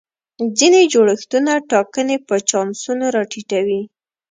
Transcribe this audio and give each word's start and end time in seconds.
ځینې 0.57 0.81
جوړښتونه 0.93 1.51
ټاکنې 1.69 2.17
په 2.27 2.35
چانسونو 2.49 3.05
را 3.15 3.23
ټیټوي. 3.31 3.81